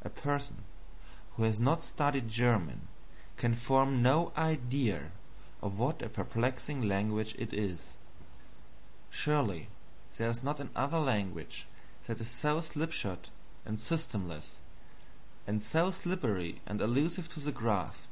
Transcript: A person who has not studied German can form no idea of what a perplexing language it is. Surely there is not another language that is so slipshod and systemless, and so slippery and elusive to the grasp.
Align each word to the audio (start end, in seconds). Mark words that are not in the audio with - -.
A 0.00 0.08
person 0.08 0.64
who 1.36 1.42
has 1.42 1.60
not 1.60 1.82
studied 1.84 2.26
German 2.30 2.88
can 3.36 3.54
form 3.54 4.00
no 4.00 4.32
idea 4.34 5.10
of 5.60 5.78
what 5.78 6.00
a 6.00 6.08
perplexing 6.08 6.80
language 6.88 7.34
it 7.38 7.52
is. 7.52 7.80
Surely 9.10 9.68
there 10.16 10.30
is 10.30 10.42
not 10.42 10.58
another 10.58 10.98
language 11.00 11.66
that 12.06 12.18
is 12.18 12.30
so 12.30 12.62
slipshod 12.62 13.28
and 13.66 13.76
systemless, 13.78 14.54
and 15.46 15.62
so 15.62 15.90
slippery 15.90 16.62
and 16.64 16.80
elusive 16.80 17.28
to 17.34 17.40
the 17.40 17.52
grasp. 17.52 18.08